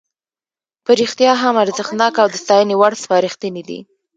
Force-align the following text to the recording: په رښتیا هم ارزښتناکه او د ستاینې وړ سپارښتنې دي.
په 0.85 0.91
رښتیا 1.01 1.31
هم 1.41 1.55
ارزښتناکه 1.63 2.19
او 2.23 2.27
د 2.31 2.35
ستاینې 2.43 2.75
وړ 2.77 2.93
سپارښتنې 3.03 3.63
دي. 3.69 3.79